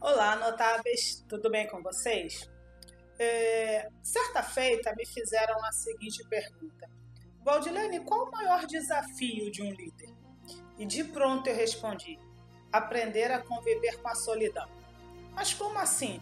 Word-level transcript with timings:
Olá, 0.00 0.36
notáveis, 0.36 1.24
tudo 1.28 1.50
bem 1.50 1.66
com 1.66 1.82
vocês? 1.82 2.48
É, 3.18 3.88
certa 4.00 4.44
feita 4.44 4.94
me 4.96 5.04
fizeram 5.04 5.56
a 5.64 5.72
seguinte 5.72 6.22
pergunta: 6.28 6.88
Valdilene, 7.44 8.04
qual 8.04 8.28
o 8.28 8.30
maior 8.30 8.64
desafio 8.64 9.50
de 9.50 9.60
um 9.60 9.72
líder? 9.72 10.14
E 10.78 10.86
de 10.86 11.02
pronto 11.02 11.48
eu 11.48 11.56
respondi: 11.56 12.16
aprender 12.72 13.32
a 13.32 13.42
conviver 13.42 14.00
com 14.00 14.08
a 14.08 14.14
solidão. 14.14 14.68
Mas 15.32 15.52
como 15.52 15.76
assim? 15.80 16.20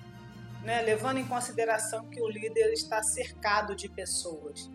Né? 0.64 0.80
Levando 0.80 1.18
em 1.18 1.28
consideração 1.28 2.08
que 2.08 2.20
o 2.20 2.28
líder 2.28 2.72
está 2.72 3.02
cercado 3.02 3.76
de 3.76 3.90
pessoas. 3.90 4.70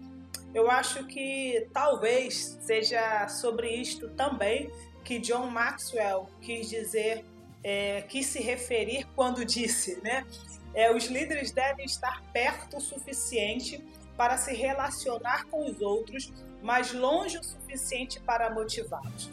Eu 0.53 0.69
acho 0.69 1.07
que 1.07 1.67
talvez 1.73 2.55
seja 2.61 3.27
sobre 3.29 3.67
isto 3.67 4.09
também 4.09 4.71
que 5.03 5.17
John 5.17 5.47
Maxwell 5.47 6.29
quis 6.39 6.69
dizer, 6.69 7.25
é, 7.63 8.01
quis 8.01 8.25
se 8.27 8.39
referir 8.41 9.07
quando 9.15 9.45
disse, 9.45 10.01
né? 10.01 10.25
É, 10.73 10.93
os 10.93 11.05
líderes 11.05 11.51
devem 11.51 11.85
estar 11.85 12.23
perto 12.31 12.77
o 12.77 12.81
suficiente 12.81 13.83
para 14.15 14.37
se 14.37 14.53
relacionar 14.53 15.45
com 15.45 15.65
os 15.65 15.81
outros, 15.81 16.31
mas 16.61 16.93
longe 16.93 17.37
o 17.37 17.43
suficiente 17.43 18.19
para 18.19 18.49
motivá-los. 18.49 19.29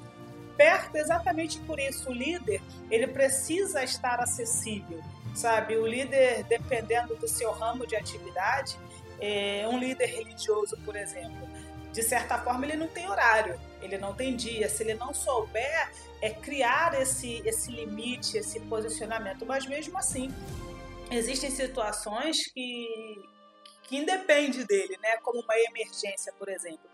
Perto, 0.56 0.96
exatamente 0.96 1.60
por 1.60 1.78
isso, 1.78 2.10
o 2.10 2.12
líder 2.12 2.60
ele 2.90 3.06
precisa 3.06 3.84
estar 3.84 4.18
acessível, 4.18 5.00
sabe? 5.34 5.76
O 5.76 5.86
líder, 5.86 6.42
dependendo 6.44 7.14
do 7.14 7.28
seu 7.28 7.52
ramo 7.52 7.86
de 7.86 7.94
atividade, 7.94 8.76
é, 9.20 9.66
um 9.70 9.78
líder 9.78 10.06
religioso, 10.06 10.76
por 10.84 10.96
exemplo, 10.96 11.48
de 11.92 12.02
certa 12.02 12.38
forma 12.38 12.66
ele 12.66 12.76
não 12.76 12.88
tem 12.88 13.08
horário, 13.08 13.58
ele 13.82 13.98
não 13.98 14.14
tem 14.14 14.36
dia. 14.36 14.68
Se 14.68 14.82
ele 14.82 14.94
não 14.94 15.14
souber 15.14 15.90
é 16.20 16.30
criar 16.30 17.00
esse, 17.00 17.42
esse 17.44 17.70
limite, 17.70 18.36
esse 18.36 18.60
posicionamento, 18.60 19.46
mas 19.46 19.66
mesmo 19.66 19.96
assim 19.98 20.32
existem 21.10 21.50
situações 21.50 22.46
que, 22.48 23.24
que 23.88 23.96
independe 23.96 24.64
dele, 24.64 24.98
né? 25.02 25.16
Como 25.22 25.40
uma 25.40 25.58
emergência, 25.58 26.32
por 26.38 26.48
exemplo. 26.48 26.88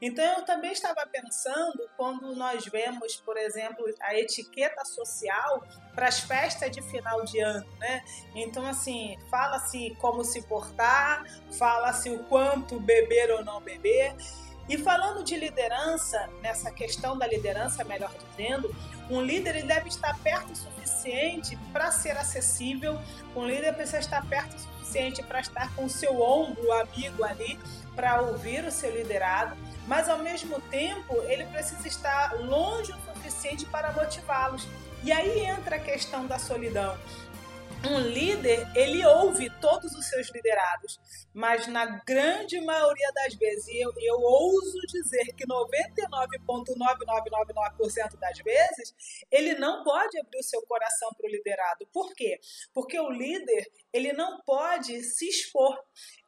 Então 0.00 0.24
eu 0.24 0.44
também 0.44 0.70
estava 0.70 1.04
pensando 1.06 1.88
quando 1.96 2.34
nós 2.36 2.64
vemos, 2.66 3.16
por 3.16 3.36
exemplo, 3.36 3.84
a 4.00 4.14
etiqueta 4.14 4.84
social 4.84 5.66
para 5.94 6.06
as 6.06 6.20
festas 6.20 6.70
de 6.70 6.80
final 6.82 7.24
de 7.24 7.40
ano, 7.40 7.66
né? 7.78 8.04
Então 8.34 8.64
assim, 8.64 9.18
fala-se 9.28 9.96
como 10.00 10.24
se 10.24 10.42
portar, 10.42 11.24
fala-se 11.58 12.10
o 12.10 12.22
quanto 12.24 12.78
beber 12.78 13.32
ou 13.32 13.44
não 13.44 13.60
beber. 13.60 14.14
E 14.68 14.78
falando 14.78 15.24
de 15.24 15.36
liderança, 15.36 16.28
nessa 16.42 16.70
questão 16.70 17.16
da 17.18 17.26
liderança, 17.26 17.84
melhor 17.84 18.12
dizendo, 18.30 18.74
um 19.08 19.20
líder 19.20 19.64
deve 19.64 19.88
estar 19.88 20.16
perto 20.20 20.52
o 20.52 20.56
suficiente 20.56 21.56
para 21.72 21.90
ser 21.92 22.16
acessível, 22.16 22.98
um 23.34 23.46
líder 23.46 23.74
precisa 23.74 24.00
estar 24.00 24.26
perto 24.28 24.54
o 24.54 24.58
suficiente 24.58 24.75
para 25.22 25.40
estar 25.40 25.74
com 25.74 25.84
o 25.84 25.90
seu 25.90 26.20
ombro 26.20 26.72
amigo 26.72 27.22
ali, 27.22 27.58
para 27.94 28.22
ouvir 28.22 28.64
o 28.64 28.70
seu 28.70 28.90
liderado, 28.90 29.56
mas 29.86 30.08
ao 30.08 30.18
mesmo 30.18 30.60
tempo 30.62 31.22
ele 31.22 31.44
precisa 31.44 31.86
estar 31.86 32.34
longe 32.34 32.92
o 32.92 33.14
suficiente 33.14 33.66
para 33.66 33.92
motivá-los. 33.92 34.66
E 35.02 35.12
aí 35.12 35.40
entra 35.40 35.76
a 35.76 35.78
questão 35.78 36.26
da 36.26 36.38
solidão 36.38 36.96
um 37.86 38.00
líder, 38.00 38.66
ele 38.74 39.06
ouve 39.06 39.48
todos 39.60 39.94
os 39.94 40.06
seus 40.06 40.28
liderados, 40.30 40.98
mas 41.32 41.66
na 41.66 41.86
grande 42.04 42.60
maioria 42.60 43.10
das 43.12 43.34
vezes, 43.34 43.66
e 43.68 43.80
eu, 43.80 43.92
eu 43.98 44.20
ouso 44.20 44.78
dizer 44.88 45.32
que 45.34 45.46
99,9999% 45.46 48.18
das 48.18 48.38
vezes, 48.38 48.94
ele 49.30 49.54
não 49.54 49.84
pode 49.84 50.18
abrir 50.18 50.38
o 50.38 50.42
seu 50.42 50.62
coração 50.62 51.10
para 51.16 51.26
o 51.26 51.30
liderado. 51.30 51.86
Por 51.92 52.14
quê? 52.14 52.40
Porque 52.72 52.98
o 52.98 53.10
líder, 53.10 53.70
ele 53.92 54.12
não 54.12 54.40
pode 54.42 55.02
se 55.02 55.28
expor. 55.28 55.78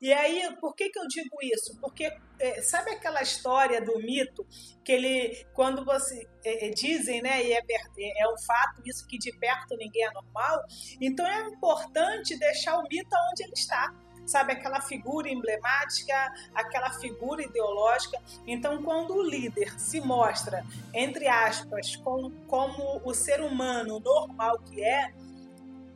E 0.00 0.12
aí, 0.12 0.54
por 0.60 0.74
que, 0.74 0.90
que 0.90 0.98
eu 0.98 1.06
digo 1.08 1.36
isso? 1.42 1.78
Porque 1.80 2.12
é, 2.38 2.62
sabe 2.62 2.92
aquela 2.92 3.22
história 3.22 3.80
do 3.80 3.98
mito 3.98 4.46
que 4.84 4.92
ele, 4.92 5.44
quando 5.52 5.84
você 5.84 6.28
é, 6.44 6.66
é, 6.66 6.70
dizem, 6.70 7.22
né, 7.22 7.44
e 7.44 7.52
é, 7.52 7.58
é, 7.58 8.22
é 8.22 8.28
um 8.32 8.38
fato 8.38 8.82
isso 8.84 9.06
que 9.06 9.18
de 9.18 9.32
perto 9.32 9.76
ninguém 9.76 10.04
é 10.04 10.10
normal. 10.12 10.64
Então 11.00 11.26
é 11.26 11.48
importante 11.48 12.38
deixar 12.38 12.78
o 12.78 12.82
mito 12.82 13.14
onde 13.30 13.44
ele 13.44 13.54
está 13.54 13.92
sabe, 14.28 14.52
aquela 14.52 14.80
figura 14.80 15.28
emblemática, 15.28 16.14
aquela 16.54 16.92
figura 16.92 17.42
ideológica. 17.42 18.18
Então, 18.46 18.82
quando 18.82 19.14
o 19.14 19.22
líder 19.22 19.80
se 19.80 20.00
mostra, 20.00 20.64
entre 20.92 21.26
aspas, 21.26 21.96
como, 21.96 22.30
como 22.46 23.00
o 23.04 23.14
ser 23.14 23.40
humano 23.40 23.98
normal 23.98 24.58
que 24.60 24.84
é, 24.84 25.14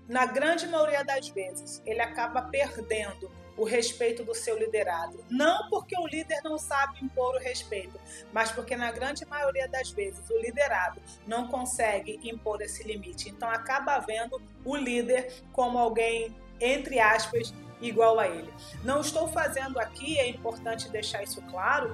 na 0.08 0.26
grande 0.26 0.66
maioria 0.66 1.04
das 1.04 1.28
vezes, 1.28 1.82
ele 1.86 2.00
acaba 2.00 2.42
perdendo 2.42 3.30
o 3.56 3.64
respeito 3.64 4.24
do 4.24 4.34
seu 4.34 4.58
liderado. 4.58 5.24
Não 5.30 5.68
porque 5.68 5.98
o 5.98 6.06
líder 6.06 6.40
não 6.42 6.58
sabe 6.58 7.04
impor 7.04 7.34
o 7.34 7.38
respeito, 7.38 8.00
mas 8.32 8.50
porque 8.50 8.76
na 8.76 8.90
grande 8.90 9.26
maioria 9.26 9.68
das 9.68 9.90
vezes 9.90 10.28
o 10.30 10.38
liderado 10.38 11.00
não 11.26 11.48
consegue 11.48 12.18
impor 12.24 12.60
esse 12.62 12.82
limite. 12.82 13.28
Então 13.28 13.48
acaba 13.48 13.98
vendo 13.98 14.40
o 14.64 14.76
líder 14.76 15.32
como 15.52 15.78
alguém, 15.78 16.34
entre 16.60 16.98
aspas, 16.98 17.52
igual 17.80 18.18
a 18.18 18.28
ele. 18.28 18.52
Não 18.84 19.00
estou 19.00 19.28
fazendo 19.28 19.78
aqui, 19.78 20.18
é 20.18 20.28
importante 20.28 20.88
deixar 20.88 21.22
isso 21.22 21.42
claro, 21.42 21.92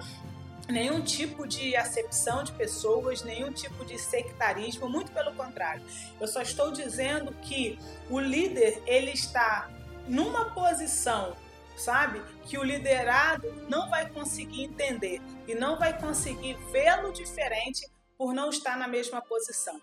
nenhum 0.68 1.00
tipo 1.00 1.46
de 1.46 1.74
acepção 1.74 2.44
de 2.44 2.52
pessoas, 2.52 3.22
nenhum 3.22 3.52
tipo 3.52 3.84
de 3.84 3.98
sectarismo, 3.98 4.88
muito 4.88 5.10
pelo 5.12 5.32
contrário. 5.34 5.82
Eu 6.20 6.28
só 6.28 6.42
estou 6.42 6.70
dizendo 6.70 7.32
que 7.42 7.78
o 8.10 8.20
líder, 8.20 8.82
ele 8.86 9.10
está 9.10 9.70
numa 10.06 10.50
posição 10.50 11.34
sabe? 11.78 12.20
Que 12.42 12.58
o 12.58 12.64
liderado 12.64 13.52
não 13.68 13.88
vai 13.88 14.10
conseguir 14.10 14.64
entender 14.64 15.22
e 15.46 15.54
não 15.54 15.78
vai 15.78 15.98
conseguir 15.98 16.54
vê-lo 16.72 17.12
diferente 17.12 17.88
por 18.16 18.34
não 18.34 18.50
estar 18.50 18.76
na 18.76 18.88
mesma 18.88 19.22
posição. 19.22 19.80